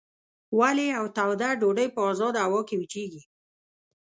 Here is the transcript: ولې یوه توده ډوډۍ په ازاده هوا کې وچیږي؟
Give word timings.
ولې 0.59 0.85
یوه 0.95 1.09
توده 1.17 1.49
ډوډۍ 1.61 1.87
په 1.95 2.01
ازاده 2.11 2.39
هوا 2.45 2.61
کې 2.67 2.75
وچیږي؟ 2.81 3.21